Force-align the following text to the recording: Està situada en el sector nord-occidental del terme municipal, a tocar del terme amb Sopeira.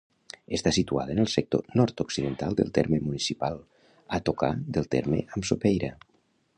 Està 0.57 0.71
situada 0.77 1.13
en 1.15 1.19
el 1.23 1.29
sector 1.33 1.67
nord-occidental 1.81 2.57
del 2.61 2.73
terme 2.79 3.01
municipal, 3.09 3.61
a 4.19 4.23
tocar 4.31 4.53
del 4.79 4.93
terme 4.97 5.25
amb 5.37 5.51
Sopeira. 5.53 5.97